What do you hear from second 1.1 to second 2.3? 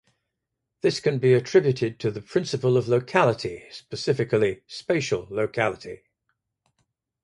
be attributed to the